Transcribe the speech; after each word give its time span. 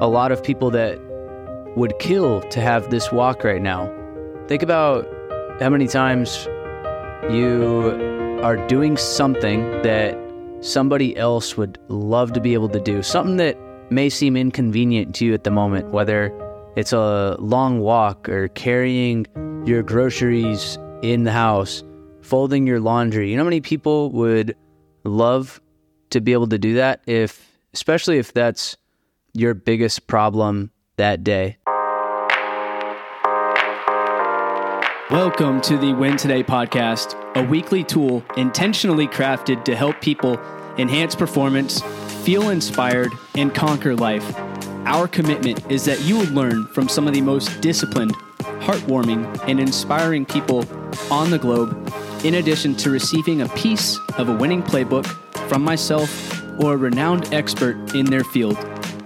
a 0.00 0.08
lot 0.08 0.30
of 0.30 0.42
people 0.42 0.70
that 0.70 0.98
would 1.74 1.98
kill 1.98 2.42
to 2.42 2.60
have 2.60 2.90
this 2.90 3.10
walk 3.10 3.44
right 3.44 3.62
now. 3.62 3.90
Think 4.46 4.62
about 4.62 5.06
how 5.58 5.70
many 5.70 5.86
times 5.86 6.46
you 7.30 8.40
are 8.42 8.56
doing 8.68 8.96
something 8.96 9.82
that 9.82 10.16
somebody 10.60 11.16
else 11.16 11.56
would 11.56 11.78
love 11.88 12.32
to 12.34 12.40
be 12.40 12.52
able 12.52 12.68
to 12.68 12.80
do, 12.80 13.02
something 13.02 13.36
that 13.38 13.56
may 13.90 14.10
seem 14.10 14.36
inconvenient 14.36 15.14
to 15.14 15.24
you 15.24 15.32
at 15.32 15.44
the 15.44 15.50
moment, 15.50 15.90
whether 15.90 16.32
it's 16.76 16.92
a 16.92 17.36
long 17.38 17.80
walk 17.80 18.28
or 18.28 18.48
carrying 18.48 19.26
your 19.64 19.82
groceries 19.82 20.78
in 21.02 21.24
the 21.24 21.32
house, 21.32 21.82
folding 22.20 22.66
your 22.66 22.80
laundry. 22.80 23.30
You 23.30 23.36
know 23.36 23.44
how 23.44 23.46
many 23.48 23.62
people 23.62 24.10
would 24.12 24.54
love 25.04 25.60
to 26.10 26.20
be 26.20 26.32
able 26.34 26.48
to 26.48 26.58
do 26.58 26.74
that 26.74 27.00
if 27.06 27.58
especially 27.72 28.18
if 28.18 28.32
that's 28.32 28.76
your 29.36 29.54
biggest 29.54 30.06
problem 30.06 30.70
that 30.96 31.22
day. 31.22 31.58
Welcome 35.10 35.60
to 35.60 35.76
the 35.76 35.92
Win 35.92 36.16
Today 36.16 36.42
podcast, 36.42 37.14
a 37.36 37.42
weekly 37.44 37.84
tool 37.84 38.24
intentionally 38.36 39.06
crafted 39.06 39.64
to 39.64 39.76
help 39.76 40.00
people 40.00 40.40
enhance 40.78 41.14
performance, 41.14 41.80
feel 42.24 42.50
inspired, 42.50 43.12
and 43.36 43.54
conquer 43.54 43.94
life. 43.94 44.36
Our 44.84 45.06
commitment 45.06 45.70
is 45.70 45.84
that 45.84 46.00
you 46.00 46.18
will 46.18 46.32
learn 46.32 46.66
from 46.68 46.88
some 46.88 47.06
of 47.06 47.14
the 47.14 47.20
most 47.20 47.60
disciplined, 47.60 48.14
heartwarming, 48.38 49.48
and 49.48 49.60
inspiring 49.60 50.26
people 50.26 50.64
on 51.10 51.30
the 51.30 51.38
globe, 51.38 51.92
in 52.24 52.34
addition 52.34 52.74
to 52.76 52.90
receiving 52.90 53.42
a 53.42 53.48
piece 53.50 53.98
of 54.18 54.28
a 54.28 54.36
winning 54.36 54.62
playbook 54.62 55.06
from 55.48 55.62
myself 55.62 56.32
or 56.60 56.74
a 56.74 56.76
renowned 56.76 57.32
expert 57.32 57.94
in 57.94 58.06
their 58.06 58.24
field. 58.24 58.56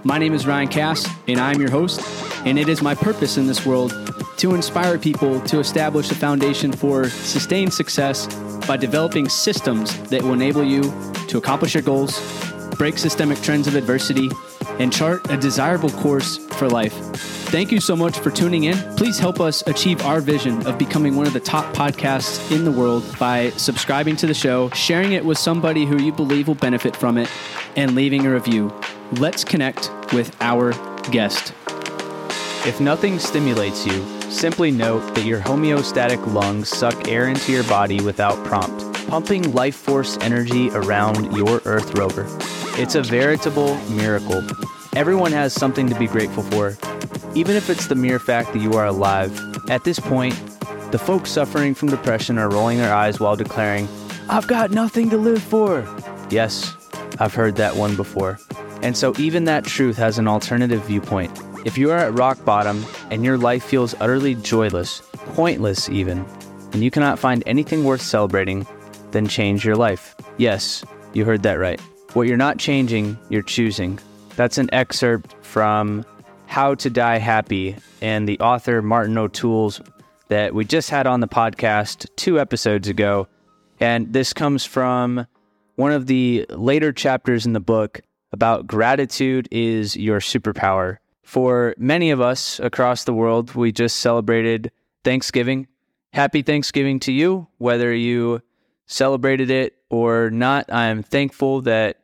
My 0.03 0.17
name 0.17 0.33
is 0.33 0.47
Ryan 0.47 0.67
Cass, 0.67 1.07
and 1.27 1.39
I'm 1.39 1.61
your 1.61 1.69
host, 1.69 2.01
and 2.43 2.57
it 2.57 2.67
is 2.67 2.81
my 2.81 2.95
purpose 2.95 3.37
in 3.37 3.45
this 3.45 3.67
world 3.67 3.93
to 4.37 4.55
inspire 4.55 4.97
people 4.97 5.39
to 5.41 5.59
establish 5.59 6.09
a 6.09 6.15
foundation 6.15 6.71
for 6.71 7.07
sustained 7.07 7.71
success 7.71 8.25
by 8.65 8.77
developing 8.77 9.29
systems 9.29 9.95
that 10.09 10.23
will 10.23 10.33
enable 10.33 10.63
you 10.63 10.81
to 11.27 11.37
accomplish 11.37 11.75
your 11.75 11.83
goals, 11.83 12.19
break 12.77 12.97
systemic 12.97 13.39
trends 13.41 13.67
of 13.67 13.75
adversity, 13.75 14.31
and 14.79 14.91
chart 14.91 15.29
a 15.29 15.37
desirable 15.37 15.91
course 15.91 16.37
for 16.55 16.67
life. 16.67 16.93
Thank 17.51 17.71
you 17.71 17.79
so 17.79 17.95
much 17.95 18.17
for 18.17 18.31
tuning 18.31 18.63
in. 18.63 18.77
Please 18.95 19.19
help 19.19 19.39
us 19.39 19.61
achieve 19.67 20.03
our 20.03 20.19
vision 20.19 20.65
of 20.65 20.79
becoming 20.79 21.15
one 21.15 21.27
of 21.27 21.33
the 21.33 21.39
top 21.39 21.75
podcasts 21.75 22.51
in 22.51 22.65
the 22.65 22.71
world 22.71 23.03
by 23.19 23.51
subscribing 23.51 24.15
to 24.15 24.25
the 24.25 24.33
show, 24.33 24.71
sharing 24.71 25.11
it 25.11 25.23
with 25.23 25.37
somebody 25.37 25.85
who 25.85 26.01
you 26.01 26.11
believe 26.11 26.47
will 26.47 26.55
benefit 26.55 26.95
from 26.95 27.19
it, 27.19 27.29
and 27.75 27.93
leaving 27.93 28.25
a 28.25 28.31
review. 28.31 28.73
Let's 29.15 29.43
connect 29.43 29.91
with 30.13 30.33
our 30.39 30.71
guest. 31.11 31.53
If 32.65 32.79
nothing 32.79 33.19
stimulates 33.19 33.85
you, 33.85 34.05
simply 34.31 34.71
note 34.71 35.15
that 35.15 35.25
your 35.25 35.41
homeostatic 35.41 36.33
lungs 36.33 36.69
suck 36.69 37.09
air 37.09 37.27
into 37.27 37.51
your 37.51 37.65
body 37.65 37.99
without 37.99 38.41
prompt, 38.45 38.85
pumping 39.09 39.51
life 39.51 39.75
force 39.75 40.17
energy 40.21 40.69
around 40.69 41.35
your 41.35 41.61
Earth 41.65 41.97
rover. 41.97 42.25
It's 42.79 42.95
a 42.95 43.01
veritable 43.01 43.75
miracle. 43.89 44.47
Everyone 44.95 45.33
has 45.33 45.53
something 45.53 45.89
to 45.89 45.99
be 45.99 46.07
grateful 46.07 46.43
for, 46.43 46.77
even 47.35 47.57
if 47.57 47.69
it's 47.69 47.87
the 47.87 47.95
mere 47.95 48.17
fact 48.17 48.53
that 48.53 48.59
you 48.59 48.75
are 48.75 48.85
alive. 48.85 49.37
At 49.69 49.83
this 49.83 49.99
point, 49.99 50.35
the 50.93 50.99
folks 50.99 51.31
suffering 51.31 51.73
from 51.73 51.89
depression 51.89 52.37
are 52.37 52.49
rolling 52.49 52.77
their 52.77 52.93
eyes 52.93 53.19
while 53.19 53.35
declaring, 53.35 53.89
I've 54.29 54.47
got 54.47 54.71
nothing 54.71 55.09
to 55.09 55.17
live 55.17 55.43
for. 55.43 55.85
Yes, 56.29 56.73
I've 57.19 57.33
heard 57.33 57.57
that 57.57 57.75
one 57.75 57.97
before. 57.97 58.39
And 58.81 58.97
so 58.97 59.13
even 59.17 59.45
that 59.45 59.63
truth 59.63 59.97
has 59.97 60.17
an 60.17 60.27
alternative 60.27 60.83
viewpoint. 60.85 61.31
If 61.65 61.77
you 61.77 61.91
are 61.91 61.97
at 61.97 62.13
rock 62.13 62.43
bottom 62.43 62.85
and 63.11 63.23
your 63.23 63.37
life 63.37 63.63
feels 63.63 63.93
utterly 63.99 64.35
joyless, 64.35 65.01
pointless 65.35 65.87
even, 65.89 66.25
and 66.73 66.83
you 66.83 66.89
cannot 66.89 67.19
find 67.19 67.43
anything 67.45 67.83
worth 67.83 68.01
celebrating, 68.01 68.65
then 69.11 69.27
change 69.27 69.63
your 69.63 69.75
life. 69.75 70.15
Yes, 70.37 70.83
you 71.13 71.25
heard 71.25 71.43
that 71.43 71.59
right. 71.59 71.79
What 72.13 72.27
you're 72.27 72.37
not 72.37 72.57
changing, 72.57 73.17
you're 73.29 73.41
choosing. 73.41 73.99
That's 74.35 74.57
an 74.57 74.73
excerpt 74.73 75.35
from 75.45 76.03
How 76.47 76.75
to 76.75 76.89
Die 76.89 77.17
Happy 77.17 77.75
and 78.01 78.27
the 78.27 78.39
author 78.39 78.81
Martin 78.81 79.17
O'Toole's 79.17 79.81
that 80.29 80.55
we 80.55 80.65
just 80.65 80.89
had 80.89 81.05
on 81.05 81.19
the 81.19 81.27
podcast 81.27 82.07
two 82.15 82.39
episodes 82.39 82.87
ago. 82.87 83.27
And 83.79 84.11
this 84.13 84.33
comes 84.33 84.65
from 84.65 85.27
one 85.75 85.91
of 85.91 86.07
the 86.07 86.45
later 86.49 86.91
chapters 86.91 87.45
in 87.45 87.53
the 87.53 87.59
book 87.59 88.01
about 88.31 88.67
gratitude 88.67 89.47
is 89.51 89.95
your 89.95 90.19
superpower. 90.19 90.97
For 91.23 91.75
many 91.77 92.11
of 92.11 92.21
us 92.21 92.59
across 92.59 93.03
the 93.03 93.13
world, 93.13 93.55
we 93.55 93.71
just 93.71 93.99
celebrated 93.99 94.71
Thanksgiving. 95.03 95.67
Happy 96.13 96.41
Thanksgiving 96.41 96.99
to 97.01 97.11
you, 97.11 97.47
whether 97.57 97.93
you 97.93 98.41
celebrated 98.85 99.49
it 99.49 99.75
or 99.89 100.29
not. 100.29 100.71
I'm 100.71 101.03
thankful 101.03 101.61
that 101.61 101.99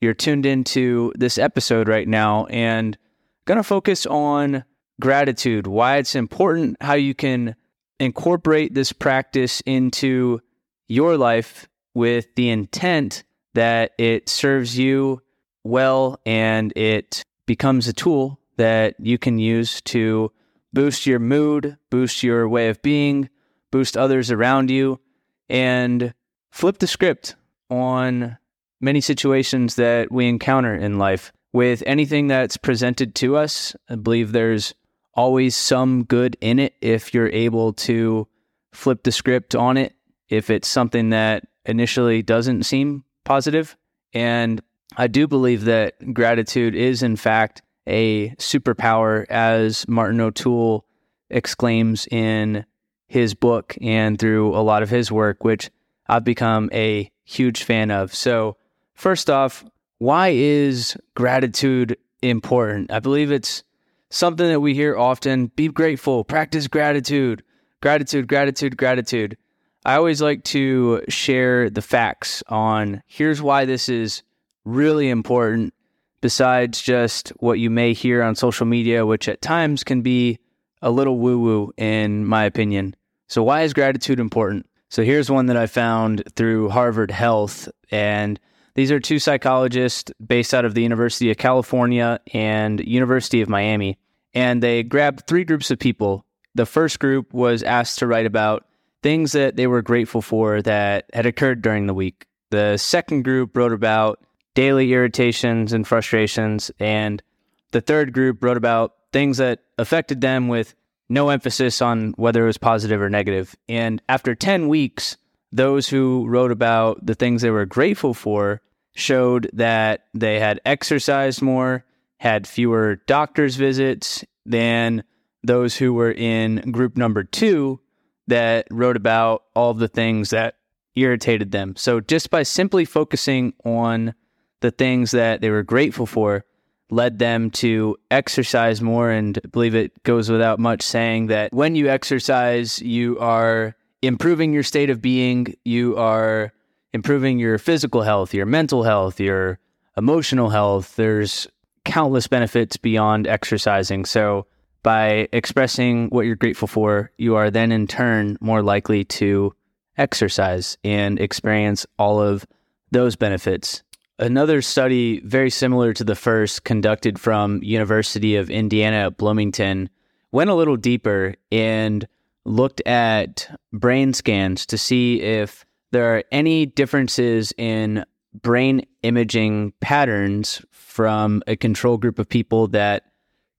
you're 0.00 0.14
tuned 0.14 0.46
into 0.46 1.12
this 1.16 1.38
episode 1.38 1.88
right 1.88 2.08
now 2.08 2.46
and 2.46 2.98
going 3.44 3.58
to 3.58 3.62
focus 3.62 4.04
on 4.06 4.64
gratitude, 5.00 5.66
why 5.66 5.98
it's 5.98 6.16
important, 6.16 6.76
how 6.80 6.94
you 6.94 7.14
can 7.14 7.54
incorporate 8.00 8.74
this 8.74 8.92
practice 8.92 9.60
into 9.64 10.40
your 10.88 11.16
life 11.16 11.68
with 11.94 12.26
the 12.34 12.50
intent 12.50 13.22
that 13.54 13.92
it 13.98 14.28
serves 14.28 14.76
you 14.76 15.21
well 15.64 16.20
and 16.26 16.72
it 16.76 17.22
becomes 17.46 17.88
a 17.88 17.92
tool 17.92 18.38
that 18.56 18.94
you 18.98 19.18
can 19.18 19.38
use 19.38 19.80
to 19.82 20.30
boost 20.72 21.06
your 21.06 21.18
mood, 21.18 21.76
boost 21.90 22.22
your 22.22 22.48
way 22.48 22.68
of 22.68 22.80
being, 22.82 23.28
boost 23.70 23.96
others 23.96 24.30
around 24.30 24.70
you, 24.70 25.00
and 25.48 26.14
flip 26.50 26.78
the 26.78 26.86
script 26.86 27.36
on 27.70 28.38
many 28.80 29.00
situations 29.00 29.76
that 29.76 30.10
we 30.10 30.28
encounter 30.28 30.74
in 30.74 30.98
life. 30.98 31.32
With 31.52 31.82
anything 31.86 32.28
that's 32.28 32.56
presented 32.56 33.14
to 33.16 33.36
us, 33.36 33.76
I 33.88 33.96
believe 33.96 34.32
there's 34.32 34.74
always 35.14 35.54
some 35.54 36.04
good 36.04 36.36
in 36.40 36.58
it 36.58 36.74
if 36.80 37.12
you're 37.12 37.28
able 37.28 37.74
to 37.74 38.26
flip 38.72 39.02
the 39.02 39.12
script 39.12 39.54
on 39.54 39.76
it, 39.76 39.94
if 40.28 40.48
it's 40.48 40.68
something 40.68 41.10
that 41.10 41.46
initially 41.66 42.22
doesn't 42.22 42.64
seem 42.64 43.04
positive. 43.24 43.76
And 44.14 44.62
I 44.96 45.06
do 45.06 45.26
believe 45.26 45.64
that 45.64 46.14
gratitude 46.14 46.74
is, 46.74 47.02
in 47.02 47.16
fact, 47.16 47.62
a 47.86 48.30
superpower, 48.36 49.26
as 49.28 49.86
Martin 49.88 50.20
O'Toole 50.20 50.86
exclaims 51.30 52.06
in 52.10 52.64
his 53.06 53.34
book 53.34 53.76
and 53.80 54.18
through 54.18 54.54
a 54.54 54.62
lot 54.62 54.82
of 54.82 54.90
his 54.90 55.10
work, 55.10 55.44
which 55.44 55.70
I've 56.08 56.24
become 56.24 56.70
a 56.72 57.10
huge 57.24 57.64
fan 57.64 57.90
of. 57.90 58.14
So, 58.14 58.56
first 58.94 59.28
off, 59.30 59.64
why 59.98 60.28
is 60.28 60.96
gratitude 61.14 61.96
important? 62.22 62.90
I 62.92 63.00
believe 63.00 63.30
it's 63.30 63.62
something 64.10 64.46
that 64.48 64.60
we 64.60 64.74
hear 64.74 64.96
often 64.96 65.46
be 65.46 65.68
grateful, 65.68 66.24
practice 66.24 66.68
gratitude, 66.68 67.42
gratitude, 67.80 68.28
gratitude, 68.28 68.76
gratitude. 68.76 69.36
I 69.84 69.96
always 69.96 70.22
like 70.22 70.44
to 70.44 71.02
share 71.08 71.68
the 71.68 71.82
facts 71.82 72.42
on 72.48 73.02
here's 73.06 73.42
why 73.42 73.64
this 73.64 73.88
is 73.88 74.22
really 74.64 75.08
important, 75.08 75.74
besides 76.20 76.80
just 76.80 77.30
what 77.36 77.58
you 77.58 77.70
may 77.70 77.92
hear 77.92 78.22
on 78.22 78.34
social 78.34 78.66
media, 78.66 79.06
which 79.06 79.28
at 79.28 79.42
times 79.42 79.84
can 79.84 80.02
be 80.02 80.38
a 80.80 80.90
little 80.90 81.18
woo 81.18 81.38
woo, 81.38 81.72
in 81.76 82.24
my 82.24 82.44
opinion. 82.44 82.94
So, 83.28 83.42
why 83.42 83.62
is 83.62 83.72
gratitude 83.72 84.20
important? 84.20 84.66
So, 84.90 85.02
here's 85.02 85.30
one 85.30 85.46
that 85.46 85.56
I 85.56 85.66
found 85.66 86.24
through 86.36 86.68
Harvard 86.68 87.10
Health. 87.10 87.68
And 87.90 88.38
these 88.74 88.90
are 88.90 89.00
two 89.00 89.18
psychologists 89.18 90.12
based 90.24 90.54
out 90.54 90.64
of 90.64 90.74
the 90.74 90.82
University 90.82 91.30
of 91.30 91.36
California 91.36 92.20
and 92.32 92.80
University 92.80 93.40
of 93.40 93.48
Miami. 93.48 93.98
And 94.34 94.62
they 94.62 94.82
grabbed 94.82 95.26
three 95.26 95.44
groups 95.44 95.70
of 95.70 95.78
people. 95.78 96.24
The 96.54 96.66
first 96.66 96.98
group 96.98 97.32
was 97.32 97.62
asked 97.62 97.98
to 97.98 98.06
write 98.06 98.26
about 98.26 98.66
things 99.02 99.32
that 99.32 99.56
they 99.56 99.66
were 99.66 99.82
grateful 99.82 100.22
for 100.22 100.62
that 100.62 101.06
had 101.12 101.26
occurred 101.26 101.62
during 101.62 101.86
the 101.86 101.94
week. 101.94 102.26
The 102.50 102.76
second 102.76 103.22
group 103.24 103.56
wrote 103.56 103.72
about 103.72 104.22
daily 104.54 104.92
irritations 104.92 105.72
and 105.72 105.86
frustrations. 105.86 106.70
And 106.78 107.22
the 107.70 107.80
third 107.80 108.12
group 108.12 108.42
wrote 108.42 108.56
about 108.56 108.94
things 109.12 109.38
that 109.38 109.60
affected 109.78 110.20
them 110.20 110.48
with 110.48 110.74
no 111.08 111.28
emphasis 111.28 111.82
on 111.82 112.12
whether 112.12 112.44
it 112.44 112.46
was 112.46 112.58
positive 112.58 113.00
or 113.00 113.10
negative. 113.10 113.54
And 113.68 114.00
after 114.08 114.34
10 114.34 114.68
weeks, 114.68 115.16
those 115.52 115.88
who 115.88 116.26
wrote 116.26 116.50
about 116.50 117.04
the 117.04 117.14
things 117.14 117.42
they 117.42 117.50
were 117.50 117.66
grateful 117.66 118.14
for 118.14 118.62
showed 118.94 119.50
that 119.52 120.06
they 120.14 120.40
had 120.40 120.60
exercised 120.64 121.42
more, 121.42 121.84
had 122.18 122.46
fewer 122.46 122.96
doctor's 123.06 123.56
visits 123.56 124.24
than 124.46 125.04
those 125.42 125.76
who 125.76 125.92
were 125.92 126.12
in 126.12 126.70
group 126.72 126.96
number 126.96 127.24
two, 127.24 127.80
that 128.28 128.66
wrote 128.70 128.96
about 128.96 129.44
all 129.54 129.74
the 129.74 129.88
things 129.88 130.30
that 130.30 130.56
irritated 130.94 131.50
them. 131.50 131.74
So 131.76 132.00
just 132.00 132.30
by 132.30 132.42
simply 132.44 132.84
focusing 132.84 133.52
on 133.64 134.14
the 134.62 134.70
things 134.70 135.10
that 135.10 135.40
they 135.40 135.50
were 135.50 135.62
grateful 135.62 136.06
for 136.06 136.44
led 136.90 137.18
them 137.18 137.50
to 137.50 137.96
exercise 138.10 138.80
more. 138.80 139.10
And 139.10 139.38
I 139.44 139.48
believe 139.48 139.74
it 139.74 140.02
goes 140.02 140.30
without 140.30 140.58
much 140.58 140.82
saying 140.82 141.28
that 141.28 141.52
when 141.52 141.74
you 141.74 141.88
exercise, 141.88 142.80
you 142.80 143.18
are 143.18 143.74
improving 144.02 144.52
your 144.52 144.62
state 144.62 144.90
of 144.90 145.00
being, 145.00 145.54
you 145.64 145.96
are 145.96 146.52
improving 146.92 147.38
your 147.38 147.58
physical 147.58 148.02
health, 148.02 148.34
your 148.34 148.46
mental 148.46 148.82
health, 148.82 149.18
your 149.20 149.58
emotional 149.96 150.50
health. 150.50 150.96
There's 150.96 151.46
countless 151.84 152.26
benefits 152.26 152.76
beyond 152.76 153.26
exercising. 153.26 154.04
So, 154.04 154.46
by 154.82 155.28
expressing 155.32 156.08
what 156.08 156.26
you're 156.26 156.34
grateful 156.34 156.66
for, 156.66 157.12
you 157.16 157.36
are 157.36 157.52
then 157.52 157.70
in 157.70 157.86
turn 157.86 158.36
more 158.40 158.62
likely 158.62 159.04
to 159.04 159.54
exercise 159.96 160.76
and 160.82 161.20
experience 161.20 161.86
all 162.00 162.20
of 162.20 162.44
those 162.90 163.14
benefits. 163.14 163.84
Another 164.18 164.62
study 164.62 165.20
very 165.20 165.50
similar 165.50 165.92
to 165.94 166.04
the 166.04 166.14
first 166.14 166.64
conducted 166.64 167.18
from 167.18 167.62
University 167.62 168.36
of 168.36 168.50
Indiana 168.50 169.06
at 169.06 169.16
Bloomington 169.16 169.88
went 170.30 170.50
a 170.50 170.54
little 170.54 170.76
deeper 170.76 171.34
and 171.50 172.06
looked 172.44 172.80
at 172.86 173.48
brain 173.72 174.12
scans 174.12 174.66
to 174.66 174.78
see 174.78 175.20
if 175.20 175.64
there 175.92 176.16
are 176.16 176.24
any 176.30 176.66
differences 176.66 177.52
in 177.56 178.04
brain 178.34 178.84
imaging 179.02 179.72
patterns 179.80 180.64
from 180.70 181.42
a 181.46 181.56
control 181.56 181.98
group 181.98 182.18
of 182.18 182.28
people 182.28 182.68
that 182.68 183.04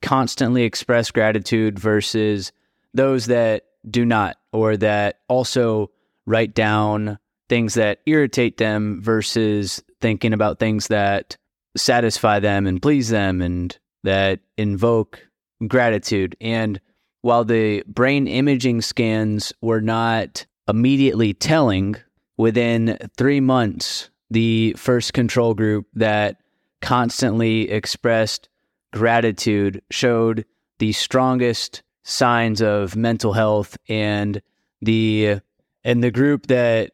constantly 0.01 0.63
express 0.63 1.11
gratitude 1.11 1.79
versus 1.79 2.51
those 2.93 3.27
that 3.27 3.65
do 3.89 4.05
not, 4.05 4.37
or 4.51 4.77
that 4.77 5.19
also 5.27 5.91
write 6.25 6.53
down 6.53 7.17
things 7.49 7.73
that 7.75 7.99
irritate 8.05 8.57
them 8.57 9.01
versus 9.01 9.83
thinking 10.03 10.33
about 10.33 10.59
things 10.59 10.87
that 10.87 11.37
satisfy 11.77 12.39
them 12.39 12.67
and 12.67 12.81
please 12.81 13.07
them 13.07 13.41
and 13.41 13.79
that 14.03 14.41
invoke 14.57 15.25
gratitude. 15.65 16.35
And 16.41 16.79
while 17.21 17.45
the 17.45 17.83
brain 17.87 18.27
imaging 18.27 18.81
scans 18.81 19.53
were 19.61 19.79
not 19.79 20.45
immediately 20.67 21.33
telling, 21.33 21.95
within 22.37 22.97
three 23.17 23.39
months, 23.39 24.09
the 24.29 24.75
first 24.77 25.13
control 25.13 25.53
group 25.53 25.87
that 25.93 26.35
constantly 26.81 27.71
expressed 27.71 28.49
gratitude 28.91 29.81
showed 29.89 30.43
the 30.79 30.91
strongest 30.91 31.81
signs 32.03 32.61
of 32.61 32.97
mental 32.97 33.31
health 33.31 33.77
and 33.87 34.41
the 34.81 35.39
and 35.85 36.03
the 36.03 36.11
group 36.11 36.47
that 36.47 36.91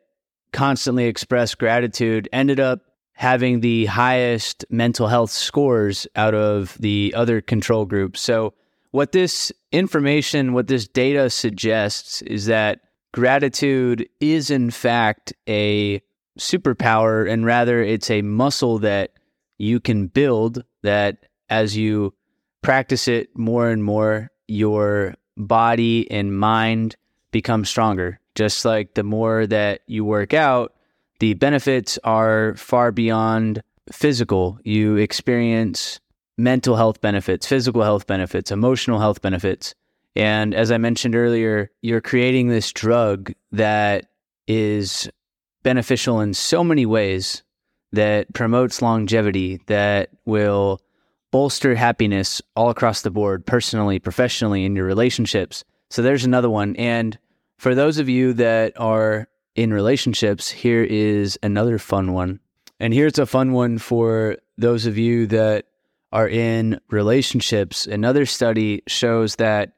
constantly 0.54 1.06
expressed 1.06 1.58
gratitude 1.58 2.30
ended 2.32 2.60
up 2.60 2.82
having 3.20 3.60
the 3.60 3.86
highest 3.86 4.64
mental 4.70 5.08
health 5.08 5.30
scores 5.30 6.08
out 6.16 6.34
of 6.34 6.78
the 6.80 7.14
other 7.18 7.42
control 7.42 7.86
groups. 7.86 8.22
So 8.22 8.54
what 8.92 9.12
this 9.12 9.52
information, 9.74 10.54
what 10.54 10.68
this 10.68 10.88
data 10.88 11.30
suggests 11.30 12.22
is 12.22 12.46
that 12.46 12.80
gratitude 13.14 14.08
is 14.22 14.50
in 14.50 14.72
fact 14.72 15.34
a 15.50 16.02
superpower 16.40 17.30
and 17.30 17.46
rather 17.46 17.84
it's 17.84 18.10
a 18.10 18.22
muscle 18.22 18.80
that 18.80 19.12
you 19.58 19.82
can 19.82 20.08
build 20.08 20.64
that 20.84 21.18
as 21.50 21.76
you 21.76 22.14
practice 22.62 23.10
it 23.10 23.38
more 23.38 23.68
and 23.70 23.84
more 23.84 24.32
your 24.48 25.14
body 25.36 26.10
and 26.10 26.40
mind 26.40 26.96
become 27.32 27.66
stronger 27.66 28.18
just 28.36 28.64
like 28.64 28.94
the 28.94 29.04
more 29.04 29.46
that 29.46 29.82
you 29.88 30.06
work 30.06 30.34
out 30.34 30.74
the 31.20 31.34
benefits 31.36 32.00
are 32.04 32.56
far 32.56 32.92
beyond 32.92 33.62
physical 33.92 34.60
you 34.64 34.96
experience 34.98 36.00
mental 36.38 36.76
health 36.76 37.02
benefits 37.02 37.46
physical 37.48 37.84
health 37.84 38.08
benefits 38.08 38.52
emotional 38.52 39.00
health 39.00 39.22
benefits 39.22 39.74
and 40.16 40.54
as 40.54 40.72
I 40.72 40.78
mentioned 40.78 41.16
earlier, 41.16 41.72
you're 41.82 42.02
creating 42.02 42.50
this 42.50 42.72
drug 42.72 43.34
that 43.52 44.08
is 44.48 45.10
beneficial 45.64 46.20
in 46.20 46.34
so 46.34 46.64
many 46.64 46.86
ways 46.86 47.44
that 47.92 48.34
promotes 48.34 48.82
longevity, 48.82 49.62
that 49.68 50.10
will 50.26 50.82
bolster 51.32 51.76
happiness 51.76 52.42
all 52.56 52.70
across 52.70 53.02
the 53.02 53.12
board, 53.12 53.46
personally, 53.46 54.00
professionally, 54.00 54.66
in 54.66 54.76
your 54.76 54.86
relationships. 54.86 55.64
So 55.90 56.02
there's 56.02 56.26
another 56.26 56.50
one. 56.50 56.76
And 56.76 57.18
for 57.58 57.76
those 57.76 57.98
of 57.98 58.10
you 58.10 58.34
that 58.34 58.74
are 58.80 59.28
in 59.60 59.74
relationships, 59.74 60.50
here 60.50 60.84
is 60.84 61.38
another 61.44 61.78
fun 61.78 62.14
one. 62.14 62.40
And 62.80 62.94
here's 62.94 63.20
a 63.20 63.26
fun 63.26 63.52
one 63.52 63.78
for 63.78 64.38
those 64.58 64.86
of 64.86 64.98
you 64.98 65.28
that 65.28 65.66
are 66.14 66.30
in 66.30 66.80
relationships. 66.90 67.86
Another 67.86 68.26
study 68.26 68.84
shows 68.88 69.36
that 69.36 69.74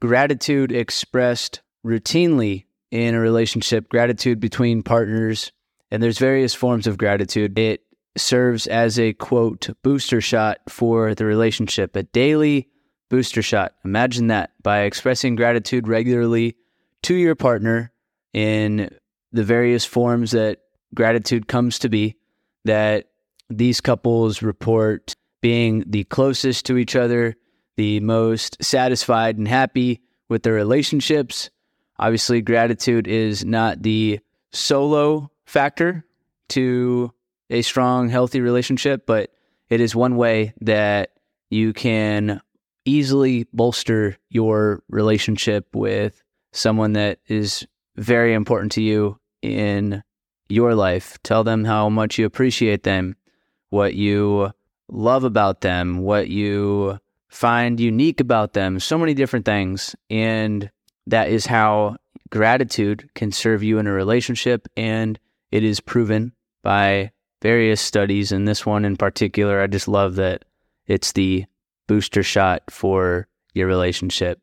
gratitude 0.00 0.72
expressed 0.72 1.60
routinely 1.84 2.64
in 2.90 3.14
a 3.14 3.20
relationship, 3.20 3.90
gratitude 3.90 4.40
between 4.40 4.82
partners, 4.82 5.52
and 5.90 6.02
there's 6.02 6.18
various 6.18 6.54
forms 6.54 6.86
of 6.86 6.96
gratitude. 6.96 7.58
It 7.58 7.82
serves 8.16 8.66
as 8.66 8.98
a 8.98 9.12
quote 9.12 9.68
booster 9.82 10.22
shot 10.22 10.60
for 10.70 11.14
the 11.14 11.26
relationship, 11.26 11.94
a 11.94 12.04
daily 12.04 12.70
booster 13.10 13.42
shot. 13.42 13.74
Imagine 13.84 14.28
that 14.28 14.52
by 14.62 14.84
expressing 14.84 15.36
gratitude 15.36 15.88
regularly 15.88 16.56
to 17.02 17.14
your 17.14 17.34
partner 17.34 17.92
in 18.32 18.88
the 19.36 19.44
various 19.44 19.84
forms 19.84 20.30
that 20.32 20.60
gratitude 20.94 21.46
comes 21.46 21.78
to 21.80 21.88
be, 21.88 22.16
that 22.64 23.10
these 23.50 23.80
couples 23.80 24.42
report 24.42 25.14
being 25.42 25.84
the 25.86 26.04
closest 26.04 26.66
to 26.66 26.78
each 26.78 26.96
other, 26.96 27.36
the 27.76 28.00
most 28.00 28.56
satisfied 28.62 29.36
and 29.36 29.46
happy 29.46 30.00
with 30.28 30.42
their 30.42 30.54
relationships. 30.54 31.50
Obviously, 31.98 32.40
gratitude 32.40 33.06
is 33.06 33.44
not 33.44 33.82
the 33.82 34.18
solo 34.52 35.30
factor 35.44 36.04
to 36.48 37.12
a 37.50 37.62
strong, 37.62 38.08
healthy 38.08 38.40
relationship, 38.40 39.06
but 39.06 39.30
it 39.68 39.80
is 39.80 39.94
one 39.94 40.16
way 40.16 40.54
that 40.62 41.10
you 41.50 41.72
can 41.72 42.40
easily 42.84 43.46
bolster 43.52 44.16
your 44.30 44.82
relationship 44.88 45.68
with 45.74 46.22
someone 46.52 46.94
that 46.94 47.18
is 47.28 47.66
very 47.96 48.32
important 48.32 48.72
to 48.72 48.82
you 48.82 49.18
in 49.42 50.02
your 50.48 50.74
life. 50.74 51.18
Tell 51.22 51.44
them 51.44 51.64
how 51.64 51.88
much 51.88 52.18
you 52.18 52.26
appreciate 52.26 52.82
them, 52.82 53.16
what 53.70 53.94
you 53.94 54.52
love 54.88 55.24
about 55.24 55.60
them, 55.60 55.98
what 55.98 56.28
you 56.28 56.98
find 57.28 57.80
unique 57.80 58.20
about 58.20 58.52
them, 58.52 58.80
so 58.80 58.96
many 58.96 59.14
different 59.14 59.44
things. 59.44 59.94
And 60.08 60.70
that 61.06 61.28
is 61.28 61.46
how 61.46 61.96
gratitude 62.30 63.08
can 63.14 63.32
serve 63.32 63.62
you 63.62 63.78
in 63.78 63.86
a 63.86 63.92
relationship. 63.92 64.68
And 64.76 65.18
it 65.50 65.64
is 65.64 65.80
proven 65.80 66.32
by 66.62 67.12
various 67.42 67.80
studies. 67.80 68.32
And 68.32 68.46
this 68.46 68.64
one 68.64 68.84
in 68.84 68.96
particular, 68.96 69.60
I 69.60 69.66
just 69.66 69.88
love 69.88 70.16
that 70.16 70.44
it's 70.86 71.12
the 71.12 71.44
booster 71.86 72.22
shot 72.22 72.62
for 72.70 73.28
your 73.54 73.66
relationship. 73.66 74.40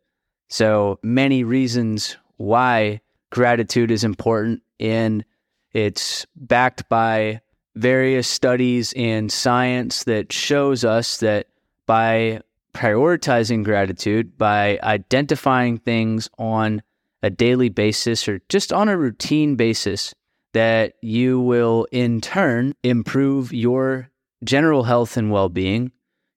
So 0.50 1.00
many 1.04 1.44
reasons 1.44 2.18
why 2.38 3.02
gratitude 3.34 3.90
is 3.90 4.04
important. 4.04 4.62
And 4.80 5.25
it's 5.74 6.25
backed 6.36 6.88
by 6.88 7.42
various 7.75 8.28
studies 8.28 8.94
and 8.96 9.32
science 9.32 10.04
that 10.04 10.32
shows 10.32 10.86
us 10.86 11.18
that 11.18 11.48
by 11.88 12.42
prioritizing 12.74 13.63
gratitude 13.63 14.38
by 14.38 14.80
identifying 14.82 15.78
things 15.78 16.30
on 16.38 16.82
a 17.22 17.30
daily 17.30 17.70
basis 17.70 18.28
or 18.28 18.40
just 18.50 18.72
on 18.74 18.90
a 18.90 18.98
routine 18.98 19.56
basis 19.56 20.13
that 20.54 20.94
you 21.02 21.40
will 21.40 21.88
in 21.92 22.22
turn 22.22 22.74
improve 22.84 23.54
your 23.54 24.10
general 24.44 24.84
health 24.84 25.18
and 25.18 25.32
well 25.32 25.50
being. 25.50 25.92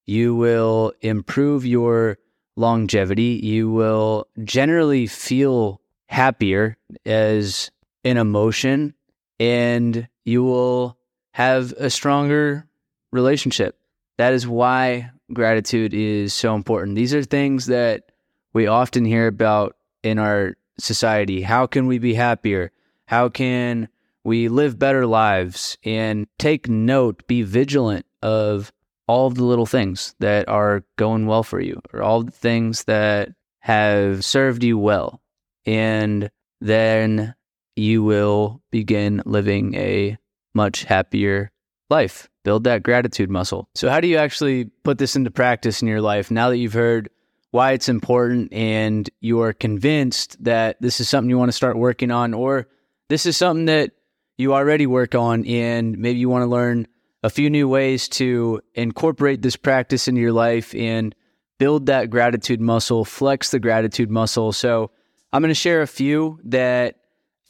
You 0.06 0.34
will 0.34 0.92
improve 1.00 1.66
your 1.66 2.18
longevity. 2.56 3.40
You 3.42 3.70
will 3.70 4.28
generally 4.44 5.06
feel 5.06 5.80
happier 6.08 6.76
as 7.04 7.70
an 8.04 8.16
emotion 8.16 8.94
and 9.38 10.08
you 10.24 10.42
will 10.42 10.96
have 11.32 11.72
a 11.72 11.90
stronger 11.90 12.66
relationship. 13.12 13.78
That 14.18 14.32
is 14.32 14.46
why 14.46 15.10
gratitude 15.32 15.92
is 15.92 16.32
so 16.32 16.54
important. 16.54 16.96
These 16.96 17.14
are 17.14 17.22
things 17.22 17.66
that 17.66 18.12
we 18.52 18.66
often 18.66 19.04
hear 19.04 19.26
about 19.26 19.76
in 20.02 20.18
our 20.18 20.56
society. 20.78 21.42
How 21.42 21.66
can 21.66 21.86
we 21.86 21.98
be 21.98 22.14
happier? 22.14 22.72
How 23.06 23.28
can 23.28 23.88
we 24.24 24.48
live 24.48 24.78
better 24.78 25.06
lives? 25.06 25.76
And 25.84 26.26
take 26.38 26.68
note, 26.68 27.26
be 27.26 27.42
vigilant 27.42 28.06
of 28.22 28.72
all 29.06 29.26
of 29.26 29.34
the 29.34 29.44
little 29.44 29.66
things 29.66 30.14
that 30.18 30.48
are 30.48 30.84
going 30.96 31.26
well 31.26 31.42
for 31.42 31.60
you, 31.60 31.80
or 31.92 32.02
all 32.02 32.22
the 32.22 32.32
things 32.32 32.84
that 32.84 33.30
have 33.60 34.24
served 34.24 34.64
you 34.64 34.78
well. 34.78 35.20
And 35.66 36.30
then 36.60 37.34
you 37.74 38.02
will 38.02 38.62
begin 38.70 39.22
living 39.26 39.74
a 39.74 40.16
much 40.54 40.84
happier 40.84 41.50
life, 41.90 42.28
build 42.44 42.64
that 42.64 42.82
gratitude 42.82 43.30
muscle. 43.30 43.68
So, 43.74 43.88
how 43.88 44.00
do 44.00 44.08
you 44.08 44.16
actually 44.16 44.64
put 44.84 44.98
this 44.98 45.16
into 45.16 45.30
practice 45.30 45.82
in 45.82 45.88
your 45.88 46.00
life 46.00 46.30
now 46.30 46.50
that 46.50 46.58
you've 46.58 46.72
heard 46.72 47.10
why 47.50 47.72
it's 47.72 47.88
important 47.88 48.52
and 48.52 49.08
you 49.20 49.40
are 49.40 49.52
convinced 49.52 50.42
that 50.44 50.80
this 50.80 51.00
is 51.00 51.08
something 51.08 51.30
you 51.30 51.38
want 51.38 51.48
to 51.48 51.56
start 51.56 51.76
working 51.76 52.10
on, 52.10 52.34
or 52.34 52.68
this 53.08 53.26
is 53.26 53.36
something 53.36 53.66
that 53.66 53.92
you 54.38 54.52
already 54.52 54.86
work 54.86 55.14
on 55.14 55.44
and 55.46 55.96
maybe 55.96 56.18
you 56.18 56.28
want 56.28 56.42
to 56.42 56.46
learn 56.46 56.86
a 57.22 57.30
few 57.30 57.48
new 57.48 57.68
ways 57.68 58.08
to 58.08 58.60
incorporate 58.74 59.42
this 59.42 59.56
practice 59.56 60.06
into 60.06 60.20
your 60.20 60.32
life 60.32 60.74
and 60.74 61.14
build 61.58 61.86
that 61.86 62.10
gratitude 62.10 62.60
muscle, 62.60 63.04
flex 63.04 63.50
the 63.50 63.58
gratitude 63.58 64.10
muscle. 64.10 64.52
So, 64.52 64.90
I'm 65.36 65.42
going 65.42 65.50
to 65.50 65.54
share 65.54 65.82
a 65.82 65.86
few 65.86 66.40
that 66.44 66.96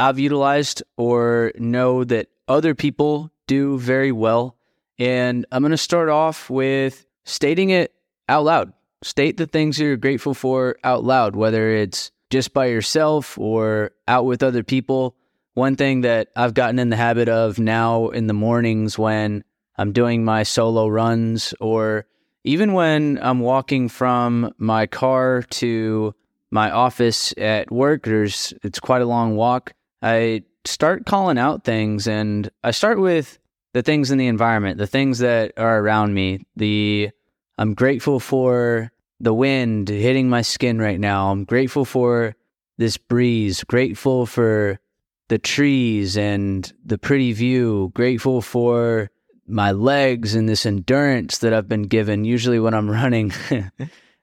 I've 0.01 0.19
utilized 0.19 0.83
or 0.97 1.53
know 1.57 2.03
that 2.03 2.27
other 2.49 2.75
people 2.75 3.31
do 3.47 3.79
very 3.79 4.11
well. 4.11 4.57
And 4.99 5.47
I'm 5.53 5.63
going 5.63 5.71
to 5.71 5.77
start 5.77 6.09
off 6.09 6.51
with 6.51 7.07
stating 7.27 7.71
it 7.71 7.95
out 8.29 8.43
loud. 8.43 8.73
State 9.05 9.37
the 9.37 9.47
things 9.47 9.79
you're 9.79 9.97
grateful 9.97 10.35
for 10.35 10.75
out 10.83 11.05
loud, 11.05 11.37
whether 11.37 11.71
it's 11.71 12.11
just 12.29 12.53
by 12.53 12.67
yourself 12.67 13.39
or 13.39 13.93
out 14.09 14.25
with 14.25 14.43
other 14.43 14.65
people. 14.65 15.15
One 15.55 15.77
thing 15.77 16.01
that 16.01 16.27
I've 16.35 16.55
gotten 16.55 16.81
in 16.81 16.89
the 16.89 16.97
habit 16.97 17.29
of 17.29 17.61
now 17.61 18.09
in 18.09 18.27
the 18.27 18.35
mornings 18.35 18.99
when 18.99 19.45
I'm 19.79 19.93
doing 19.93 20.25
my 20.25 20.43
solo 20.43 20.89
runs 20.89 21.55
or 21.61 22.07
even 22.43 22.73
when 22.73 23.21
I'm 23.23 23.39
walking 23.39 23.89
from 23.89 24.53
my 24.59 24.89
car 24.89 25.43
to 25.51 26.17
my 26.57 26.71
office 26.71 27.35
at 27.37 27.71
work, 27.71 28.05
there's 28.05 28.55
it's 28.63 28.81
quite 28.81 29.03
a 29.03 29.07
long 29.07 29.37
walk. 29.37 29.75
I 30.01 30.43
start 30.65 31.05
calling 31.05 31.37
out 31.37 31.65
things 31.65 32.09
and 32.09 32.51
I 32.65 32.71
start 32.71 32.99
with 32.99 33.39
the 33.75 33.83
things 33.83 34.11
in 34.11 34.17
the 34.17 34.27
environment, 34.27 34.79
the 34.79 34.87
things 34.87 35.19
that 35.19 35.53
are 35.59 35.79
around 35.79 36.15
me. 36.15 36.47
The 36.57 37.11
I'm 37.59 37.75
grateful 37.75 38.21
for 38.21 38.91
the 39.21 39.35
wind 39.35 39.91
hitting 39.91 40.31
my 40.31 40.41
skin 40.41 40.79
right 40.79 40.99
now. 40.99 41.31
I'm 41.31 41.45
grateful 41.45 41.85
for 41.85 42.35
this 42.79 42.97
breeze, 42.97 43.63
grateful 43.63 44.25
for 44.25 44.81
the 45.29 45.39
trees 45.39 46.17
and 46.17 46.73
the 46.83 46.97
pretty 46.97 47.35
view, 47.35 47.91
grateful 47.93 48.41
for 48.41 49.11
my 49.47 49.73
legs 49.73 50.35
and 50.35 50.49
this 50.49 50.65
endurance 50.65 51.37
that 51.39 51.53
I've 51.53 51.69
been 51.69 51.83
given. 51.83 52.25
Usually 52.25 52.59
when 52.59 52.73
I'm 52.73 52.91
running, 53.03 53.31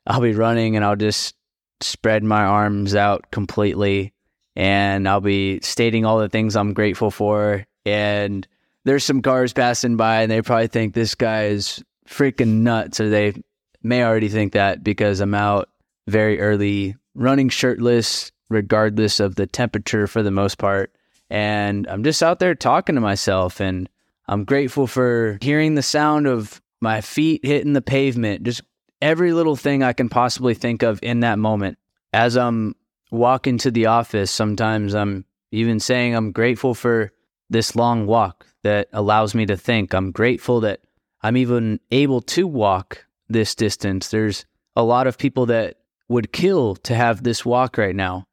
I'll 0.07 0.21
be 0.21 0.33
running 0.33 0.75
and 0.75 0.83
I'll 0.83 0.95
just 0.95 1.35
spread 1.83 2.23
my 2.23 2.43
arms 2.43 2.95
out 2.95 3.29
completely 3.31 4.13
and 4.55 5.07
I'll 5.07 5.21
be 5.21 5.59
stating 5.61 6.05
all 6.05 6.19
the 6.19 6.29
things 6.29 6.55
I'm 6.55 6.73
grateful 6.73 7.11
for. 7.11 7.65
And 7.85 8.47
there's 8.85 9.03
some 9.03 9.21
cars 9.21 9.53
passing 9.53 9.97
by, 9.97 10.21
and 10.21 10.31
they 10.31 10.41
probably 10.41 10.67
think 10.67 10.93
this 10.93 11.15
guy 11.15 11.45
is 11.45 11.83
freaking 12.07 12.61
nuts, 12.61 12.99
or 12.99 13.09
they 13.09 13.41
may 13.81 14.03
already 14.03 14.29
think 14.29 14.53
that 14.53 14.83
because 14.83 15.19
I'm 15.19 15.33
out 15.33 15.69
very 16.07 16.39
early 16.39 16.95
running 17.15 17.49
shirtless, 17.49 18.31
regardless 18.49 19.19
of 19.19 19.35
the 19.35 19.47
temperature 19.47 20.07
for 20.07 20.21
the 20.21 20.31
most 20.31 20.57
part. 20.57 20.93
And 21.29 21.87
I'm 21.87 22.03
just 22.03 22.21
out 22.21 22.39
there 22.39 22.55
talking 22.55 22.95
to 22.95 23.01
myself, 23.01 23.59
and 23.59 23.89
I'm 24.27 24.45
grateful 24.45 24.87
for 24.87 25.37
hearing 25.41 25.75
the 25.75 25.81
sound 25.81 26.27
of 26.27 26.61
my 26.81 27.01
feet 27.01 27.45
hitting 27.45 27.73
the 27.73 27.81
pavement, 27.81 28.43
just 28.43 28.61
every 29.03 29.33
little 29.33 29.57
thing 29.57 29.83
I 29.83 29.91
can 29.91 30.07
possibly 30.07 30.53
think 30.53 30.81
of 30.81 30.97
in 31.03 31.19
that 31.19 31.37
moment. 31.37 31.77
As 32.13 32.37
I'm 32.37 32.73
walking 33.11 33.57
to 33.59 33.69
the 33.69 33.87
office, 33.87 34.31
sometimes 34.31 34.95
I'm 34.95 35.25
even 35.51 35.81
saying 35.81 36.15
I'm 36.15 36.31
grateful 36.31 36.73
for 36.73 37.11
this 37.49 37.75
long 37.75 38.07
walk 38.07 38.47
that 38.63 38.87
allows 38.93 39.35
me 39.35 39.45
to 39.47 39.57
think. 39.57 39.93
I'm 39.93 40.11
grateful 40.11 40.61
that 40.61 40.79
I'm 41.21 41.35
even 41.35 41.81
able 41.91 42.21
to 42.21 42.47
walk 42.47 43.05
this 43.27 43.55
distance. 43.55 44.07
There's 44.07 44.45
a 44.73 44.83
lot 44.83 45.05
of 45.05 45.17
people 45.17 45.47
that 45.47 45.79
would 46.07 46.31
kill 46.31 46.77
to 46.77 46.95
have 46.95 47.23
this 47.23 47.45
walk 47.45 47.77
right 47.77 47.95
now. 47.95 48.25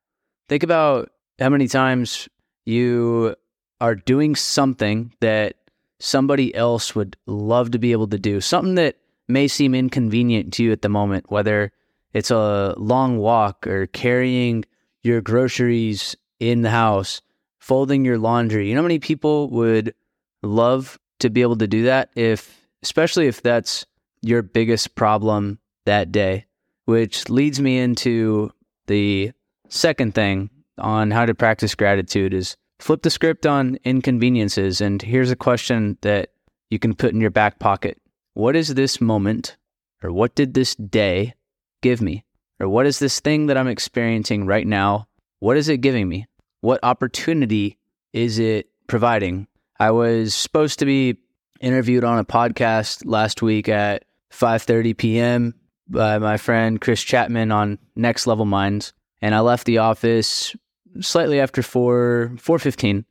Think 0.48 0.62
about 0.62 1.10
how 1.40 1.48
many 1.48 1.66
times 1.66 2.28
you 2.64 3.34
are 3.80 3.96
doing 3.96 4.36
something 4.36 5.12
that 5.20 5.56
somebody 5.98 6.54
else 6.54 6.94
would 6.94 7.16
love 7.26 7.72
to 7.72 7.78
be 7.80 7.90
able 7.90 8.06
to 8.08 8.18
do, 8.18 8.40
something 8.40 8.76
that 8.76 8.99
may 9.30 9.48
seem 9.48 9.74
inconvenient 9.74 10.52
to 10.54 10.64
you 10.64 10.72
at 10.72 10.82
the 10.82 10.88
moment, 10.88 11.30
whether 11.30 11.72
it's 12.12 12.30
a 12.30 12.74
long 12.76 13.18
walk 13.18 13.66
or 13.66 13.86
carrying 13.86 14.64
your 15.02 15.20
groceries 15.20 16.16
in 16.38 16.62
the 16.62 16.70
house, 16.70 17.22
folding 17.58 18.04
your 18.04 18.18
laundry. 18.18 18.68
You 18.68 18.74
know 18.74 18.80
how 18.80 18.88
many 18.88 18.98
people 18.98 19.48
would 19.50 19.94
love 20.42 20.98
to 21.20 21.30
be 21.30 21.42
able 21.42 21.56
to 21.56 21.66
do 21.66 21.84
that 21.84 22.10
if 22.16 22.66
especially 22.82 23.26
if 23.26 23.42
that's 23.42 23.84
your 24.22 24.42
biggest 24.42 24.94
problem 24.94 25.58
that 25.84 26.10
day, 26.10 26.46
which 26.86 27.28
leads 27.28 27.60
me 27.60 27.78
into 27.78 28.50
the 28.86 29.32
second 29.68 30.14
thing 30.14 30.50
on 30.78 31.10
how 31.10 31.26
to 31.26 31.34
practice 31.34 31.74
gratitude 31.74 32.34
is 32.34 32.56
flip 32.80 33.02
the 33.02 33.10
script 33.10 33.46
on 33.46 33.78
inconveniences 33.84 34.80
and 34.80 35.02
here's 35.02 35.30
a 35.30 35.36
question 35.36 35.96
that 36.00 36.30
you 36.70 36.78
can 36.78 36.94
put 36.94 37.12
in 37.12 37.20
your 37.20 37.30
back 37.30 37.58
pocket. 37.58 38.00
What 38.40 38.56
is 38.56 38.72
this 38.72 39.02
moment 39.02 39.58
or 40.02 40.10
what 40.10 40.34
did 40.34 40.54
this 40.54 40.74
day 40.74 41.34
give 41.82 42.00
me? 42.00 42.24
Or 42.58 42.70
what 42.70 42.86
is 42.86 42.98
this 42.98 43.20
thing 43.20 43.48
that 43.48 43.58
I'm 43.58 43.68
experiencing 43.68 44.46
right 44.46 44.66
now? 44.66 45.08
What 45.40 45.58
is 45.58 45.68
it 45.68 45.82
giving 45.82 46.08
me? 46.08 46.26
What 46.62 46.80
opportunity 46.82 47.76
is 48.14 48.38
it 48.38 48.70
providing? 48.86 49.46
I 49.78 49.90
was 49.90 50.34
supposed 50.34 50.78
to 50.78 50.86
be 50.86 51.18
interviewed 51.60 52.02
on 52.02 52.18
a 52.18 52.24
podcast 52.24 53.02
last 53.04 53.42
week 53.42 53.68
at 53.68 54.06
5:30 54.32 54.96
p.m. 54.96 55.54
by 55.86 56.16
my 56.16 56.38
friend 56.38 56.80
Chris 56.80 57.02
Chapman 57.02 57.52
on 57.52 57.78
Next 57.94 58.26
Level 58.26 58.46
Minds, 58.46 58.94
and 59.20 59.34
I 59.34 59.40
left 59.40 59.66
the 59.66 59.76
office 59.76 60.56
slightly 61.02 61.40
after 61.40 61.60
4 61.60 62.36
4:15. 62.36 63.04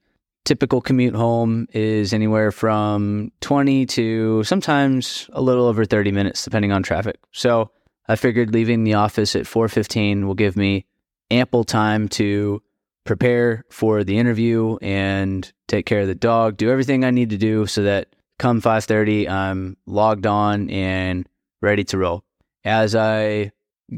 Typical 0.46 0.82
commute 0.82 1.16
home 1.16 1.68
is 1.74 2.12
anywhere 2.12 2.52
from 2.52 3.32
20 3.42 3.86
to 3.86 4.44
sometimes 4.44 5.30
a 5.34 5.42
little 5.42 5.66
over 5.66 5.86
30 5.86 6.12
minutes 6.12 6.44
depending 6.44 6.72
on 6.72 6.82
traffic. 6.82 7.18
So, 7.32 7.72
I 8.08 8.16
figured 8.16 8.52
leaving 8.52 8.84
the 8.84 8.96
office 8.96 9.36
at 9.36 9.46
4:15 9.46 10.26
will 10.26 10.34
give 10.34 10.58
me 10.58 10.86
ample 11.30 11.64
time 11.64 12.08
to 12.10 12.64
prepare 13.06 13.64
for 13.70 14.04
the 14.04 14.18
interview 14.18 14.78
and 14.82 15.52
take 15.68 15.86
care 15.86 16.02
of 16.02 16.08
the 16.08 16.16
dog, 16.16 16.58
do 16.58 16.72
everything 16.72 17.06
I 17.06 17.12
need 17.12 17.30
to 17.30 17.38
do 17.38 17.68
so 17.68 17.84
that 17.84 18.16
come 18.40 18.62
5:30 18.62 19.30
I'm 19.30 19.78
logged 19.86 20.26
on 20.26 20.70
and 20.72 21.28
ready 21.62 21.84
to 21.86 21.98
roll. 22.00 22.24
As 22.64 22.96
I 22.96 23.52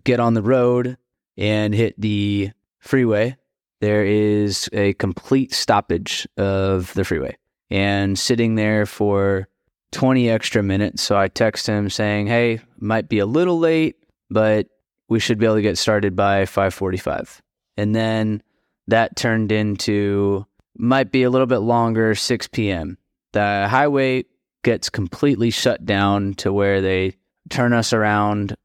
get 0.04 0.20
on 0.20 0.34
the 0.34 0.42
road 0.42 0.98
and 1.38 1.74
hit 1.74 2.00
the 2.00 2.52
freeway, 2.80 3.38
there 3.82 4.06
is 4.06 4.70
a 4.72 4.94
complete 4.94 5.54
stoppage 5.54 6.28
of 6.38 6.94
the 6.94 7.04
freeway 7.04 7.36
and 7.70 8.18
sitting 8.18 8.56
there 8.56 8.86
for 8.86 9.48
20 9.92 10.30
extra 10.30 10.64
minutes. 10.64 11.02
So 11.02 11.18
I 11.18 11.28
text 11.28 11.68
him 11.68 11.90
saying, 11.90 12.28
"Hey, 12.28 12.62
might 12.80 13.10
be 13.10 13.20
a 13.20 13.26
little 13.26 13.60
late 13.60 14.02
but 14.32 14.68
we 15.10 15.20
should 15.20 15.38
be 15.38 15.46
able 15.46 15.56
to 15.56 15.62
get 15.62 15.78
started 15.78 16.16
by 16.16 16.46
5:45. 16.46 17.42
And 17.78 17.94
then 17.94 18.42
that 18.88 19.16
turned 19.16 19.52
into 19.52 20.46
might 20.78 21.12
be 21.12 21.24
a 21.24 21.30
little 21.30 21.48
bit 21.48 21.60
longer 21.60 22.16
6 22.16 22.48
p.m. 22.48 22.98
The 23.34 23.68
highway 23.70 24.24
gets 24.64 24.90
completely 24.90 25.50
shut 25.50 25.86
down 25.86 26.34
to 26.36 26.54
where 26.54 26.82
they 26.82 27.16
turn 27.50 27.74
us 27.74 27.92
around 27.92 28.56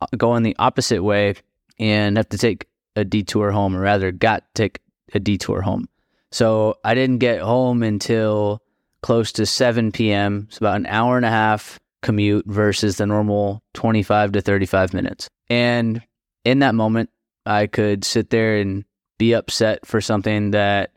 uh, 0.00 0.06
going 0.16 0.42
the 0.42 0.56
opposite 0.58 1.02
way 1.02 1.34
and 1.78 2.18
have 2.18 2.28
to 2.28 2.38
take 2.38 2.68
a 2.96 3.04
detour 3.04 3.50
home 3.50 3.76
or 3.76 3.80
rather 3.80 4.12
got 4.12 4.44
to 4.54 4.70
a 5.12 5.20
detour 5.20 5.60
home. 5.62 5.88
So 6.30 6.78
I 6.84 6.94
didn't 6.94 7.18
get 7.18 7.40
home 7.40 7.82
until 7.82 8.60
close 9.02 9.32
to 9.32 9.46
7 9.46 9.92
p.m. 9.92 10.46
It's 10.48 10.58
about 10.58 10.76
an 10.76 10.86
hour 10.86 11.16
and 11.16 11.26
a 11.26 11.30
half 11.30 11.78
commute 12.02 12.46
versus 12.46 12.96
the 12.96 13.06
normal 13.06 13.62
25 13.74 14.32
to 14.32 14.40
35 14.40 14.94
minutes. 14.94 15.28
And 15.48 16.02
in 16.44 16.60
that 16.60 16.74
moment, 16.74 17.10
I 17.46 17.66
could 17.66 18.04
sit 18.04 18.30
there 18.30 18.56
and 18.56 18.84
be 19.18 19.34
upset 19.34 19.86
for 19.86 20.00
something 20.00 20.52
that 20.52 20.92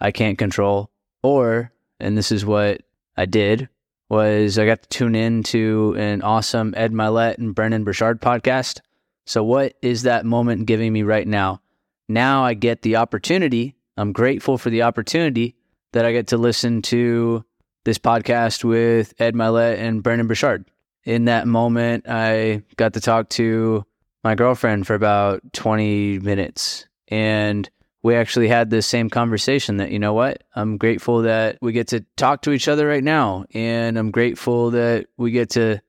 I 0.00 0.10
can't 0.10 0.38
control. 0.38 0.90
Or, 1.22 1.72
and 2.00 2.18
this 2.18 2.32
is 2.32 2.44
what 2.44 2.82
I 3.16 3.26
did, 3.26 3.68
was 4.08 4.58
I 4.58 4.66
got 4.66 4.82
to 4.82 4.88
tune 4.88 5.14
in 5.14 5.42
to 5.44 5.94
an 5.96 6.22
awesome 6.22 6.74
Ed 6.76 6.92
Mylett 6.92 7.38
and 7.38 7.54
Brendon 7.54 7.84
Burchard 7.84 8.20
podcast. 8.20 8.80
So, 9.24 9.44
what 9.44 9.74
is 9.82 10.02
that 10.02 10.26
moment 10.26 10.66
giving 10.66 10.92
me 10.92 11.02
right 11.02 11.26
now? 11.26 11.60
Now 12.08 12.44
I 12.44 12.54
get 12.54 12.82
the 12.82 12.96
opportunity. 12.96 13.76
I'm 13.96 14.12
grateful 14.12 14.58
for 14.58 14.70
the 14.70 14.82
opportunity 14.82 15.54
that 15.92 16.04
I 16.04 16.12
get 16.12 16.28
to 16.28 16.36
listen 16.36 16.82
to 16.82 17.44
this 17.84 17.98
podcast 17.98 18.64
with 18.64 19.14
Ed 19.18 19.34
Mylett 19.34 19.78
and 19.78 20.02
Brendon 20.02 20.26
Burchard. 20.26 20.66
In 21.04 21.26
that 21.26 21.46
moment, 21.46 22.06
I 22.08 22.62
got 22.76 22.94
to 22.94 23.00
talk 23.00 23.28
to 23.30 23.84
my 24.22 24.34
girlfriend 24.34 24.86
for 24.86 24.94
about 24.94 25.40
20 25.52 26.20
minutes. 26.20 26.86
And 27.08 27.68
we 28.02 28.14
actually 28.14 28.48
had 28.48 28.70
this 28.70 28.86
same 28.86 29.10
conversation 29.10 29.76
that, 29.78 29.90
you 29.90 29.98
know 29.98 30.12
what, 30.12 30.42
I'm 30.54 30.76
grateful 30.76 31.22
that 31.22 31.58
we 31.60 31.72
get 31.72 31.88
to 31.88 32.04
talk 32.16 32.42
to 32.42 32.52
each 32.52 32.68
other 32.68 32.86
right 32.86 33.02
now. 33.02 33.44
And 33.52 33.98
I'm 33.98 34.10
grateful 34.10 34.70
that 34.72 35.06
we 35.16 35.30
get 35.30 35.50
to 35.50 35.80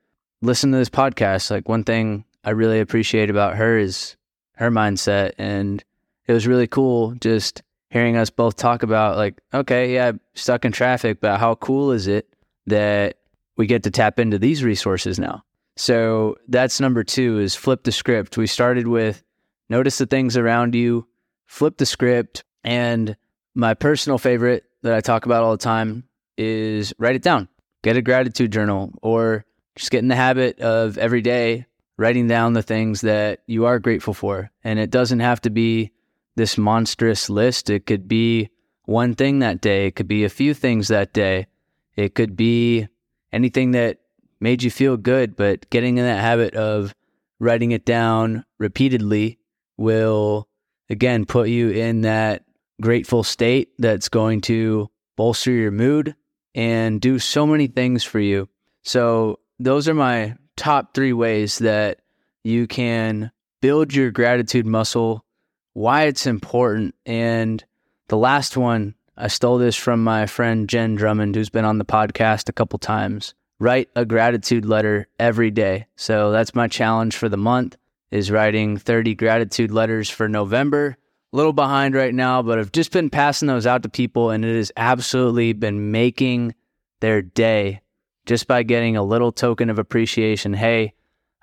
listen 0.42 0.72
to 0.72 0.78
this 0.78 0.90
podcast. 0.90 1.50
Like, 1.50 1.70
one 1.70 1.84
thing 1.84 2.26
I 2.44 2.52
really 2.52 2.80
appreciate 2.80 3.30
about 3.30 3.56
her 3.56 3.78
is 3.78 4.16
her 4.56 4.70
mindset. 4.70 5.32
And 5.38 5.84
it 6.28 6.34
was 6.34 6.48
really 6.48 6.68
cool 6.68 7.16
just 7.16 7.62
hearing 7.90 8.18
us 8.18 8.30
both 8.30 8.56
talk 8.56 8.84
about, 8.84 9.18
like, 9.18 9.40
okay, 9.54 9.94
yeah, 9.94 10.14
stuck 10.34 10.66
in 10.66 10.72
traffic, 10.72 11.22
but 11.22 11.40
how 11.40 11.56
cool 11.56 11.92
is 11.92 12.08
it 12.08 12.28
that 12.66 13.18
we 13.56 13.68
get 13.68 13.84
to 13.84 13.92
tap 13.92 14.20
into 14.20 14.40
these 14.40 14.64
resources 14.64 15.20
now? 15.20 15.44
So 15.76 16.38
that's 16.48 16.80
number 16.80 17.04
two 17.04 17.40
is 17.40 17.56
flip 17.56 17.84
the 17.84 17.92
script. 17.92 18.38
We 18.38 18.48
started 18.48 18.88
with 18.88 19.24
notice 19.70 19.98
the 19.98 20.06
things 20.06 20.38
around 20.38 20.76
you, 20.76 21.08
flip 21.46 21.78
the 21.78 21.86
script. 21.86 22.44
And 22.64 23.16
my 23.56 23.74
personal 23.74 24.18
favorite 24.18 24.66
that 24.82 24.94
I 24.94 25.02
talk 25.02 25.26
about 25.26 25.44
all 25.44 25.52
the 25.52 25.58
time 25.58 26.04
is 26.38 26.94
write 26.98 27.16
it 27.16 27.22
down. 27.22 27.48
Get 27.84 27.98
a 27.98 28.02
gratitude 28.02 28.52
journal 28.52 28.92
or 29.02 29.46
just 29.76 29.92
get 29.92 30.00
in 30.00 30.08
the 30.08 30.16
habit 30.16 30.60
of 30.60 30.98
every 30.98 31.22
day 31.22 31.66
writing 31.98 32.28
down 32.28 32.54
the 32.54 32.64
things 32.64 33.02
that 33.02 33.42
you 33.46 33.66
are 33.66 33.80
grateful 33.80 34.14
for. 34.14 34.52
And 34.64 34.80
it 34.80 34.90
doesn't 34.90 35.20
have 35.20 35.42
to 35.42 35.50
be 35.50 35.92
this 36.36 36.58
monstrous 36.58 37.30
list. 37.30 37.70
It 37.70 37.86
could 37.86 38.08
be 38.08 38.50
one 38.86 39.16
thing 39.16 39.40
that 39.40 39.62
day, 39.62 39.88
it 39.88 39.96
could 39.96 40.08
be 40.08 40.24
a 40.24 40.30
few 40.30 40.54
things 40.54 40.90
that 40.90 41.14
day, 41.14 41.48
it 41.96 42.16
could 42.16 42.36
be 42.36 42.88
anything 43.32 43.72
that 43.72 44.00
made 44.40 44.62
you 44.64 44.72
feel 44.72 44.98
good. 44.98 45.36
But 45.36 45.70
getting 45.70 45.98
in 45.98 46.06
that 46.06 46.22
habit 46.22 46.56
of 46.56 46.94
writing 47.40 47.72
it 47.72 47.86
down 47.86 48.46
repeatedly 48.58 49.40
will 49.78 50.50
again 50.90 51.26
put 51.26 51.50
you 51.50 51.70
in 51.70 52.02
that 52.02 52.44
grateful 52.82 53.24
state 53.24 53.70
that's 53.80 54.10
going 54.10 54.42
to 54.42 54.90
bolster 55.16 55.52
your 55.52 55.72
mood 55.72 56.16
and 56.56 57.00
do 57.00 57.20
so 57.20 57.46
many 57.46 57.68
things 57.68 58.04
for 58.04 58.20
you. 58.20 58.50
So, 58.84 59.40
those 59.60 59.88
are 59.88 59.94
my 59.94 60.36
top 60.64 60.94
three 60.94 61.12
ways 61.12 61.58
that 61.58 62.00
you 62.46 62.66
can 62.66 63.30
build 63.60 63.94
your 63.94 64.12
gratitude 64.12 64.66
muscle, 64.66 65.26
why 65.74 66.04
it's 66.04 66.26
important. 66.26 66.96
And 67.06 67.62
the 68.08 68.16
last 68.16 68.56
one, 68.56 68.96
I 69.18 69.28
stole 69.28 69.58
this 69.58 69.76
from 69.76 70.02
my 70.02 70.26
friend 70.26 70.70
Jen 70.70 70.96
Drummond, 70.96 71.36
who's 71.36 71.50
been 71.50 71.66
on 71.66 71.80
the 71.80 71.86
podcast 71.86 72.48
a 72.48 72.54
couple 72.54 72.80
times. 72.80 73.34
Write 73.60 73.90
a 73.94 74.06
gratitude 74.06 74.64
letter 74.64 75.10
every 75.20 75.52
day. 75.52 75.88
So 75.98 76.32
that's 76.32 76.56
my 76.56 76.70
challenge 76.70 77.18
for 77.18 77.28
the 77.28 77.36
month 77.36 77.76
is 78.10 78.32
writing 78.32 78.78
30 78.78 79.16
gratitude 79.16 79.72
letters 79.72 80.10
for 80.10 80.30
November. 80.30 80.96
A 81.34 81.36
little 81.36 81.52
behind 81.52 81.94
right 81.94 82.14
now, 82.14 82.42
but 82.42 82.58
I've 82.58 82.72
just 82.72 82.94
been 82.94 83.10
passing 83.10 83.50
those 83.50 83.68
out 83.68 83.84
to 83.84 83.90
people 83.90 84.30
and 84.30 84.46
it 84.46 84.56
has 84.56 84.72
absolutely 84.78 85.52
been 85.52 85.92
making 85.92 86.56
their 87.02 87.22
day 87.22 87.82
just 88.26 88.48
by 88.48 88.64
getting 88.64 88.96
a 88.96 89.04
little 89.04 89.32
token 89.32 89.70
of 89.70 89.80
appreciation. 89.80 90.54
Hey, 90.54 90.94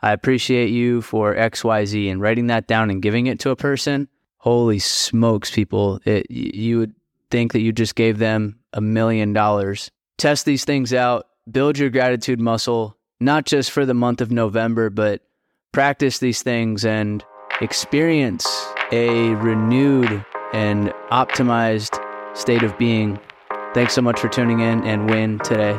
I 0.02 0.12
appreciate 0.12 0.70
you 0.70 1.02
for 1.02 1.34
XYZ 1.34 2.10
and 2.10 2.20
writing 2.20 2.46
that 2.46 2.66
down 2.66 2.90
and 2.90 3.02
giving 3.02 3.26
it 3.26 3.38
to 3.40 3.50
a 3.50 3.56
person. 3.56 4.08
Holy 4.38 4.78
smokes, 4.78 5.50
people. 5.50 6.00
It, 6.04 6.30
you 6.30 6.78
would 6.78 6.94
think 7.30 7.52
that 7.52 7.60
you 7.60 7.72
just 7.72 7.94
gave 7.94 8.18
them 8.18 8.58
a 8.72 8.80
million 8.80 9.32
dollars. 9.32 9.90
Test 10.16 10.46
these 10.46 10.64
things 10.64 10.94
out, 10.94 11.26
build 11.50 11.78
your 11.78 11.90
gratitude 11.90 12.40
muscle, 12.40 12.96
not 13.20 13.44
just 13.44 13.70
for 13.70 13.84
the 13.84 13.94
month 13.94 14.20
of 14.20 14.30
November, 14.30 14.88
but 14.88 15.22
practice 15.72 16.18
these 16.18 16.42
things 16.42 16.84
and 16.84 17.24
experience 17.60 18.46
a 18.92 19.34
renewed 19.36 20.24
and 20.52 20.88
optimized 21.12 22.00
state 22.36 22.62
of 22.62 22.76
being. 22.78 23.18
Thanks 23.74 23.94
so 23.94 24.02
much 24.02 24.18
for 24.18 24.28
tuning 24.28 24.60
in 24.60 24.82
and 24.84 25.10
win 25.10 25.38
today. 25.40 25.78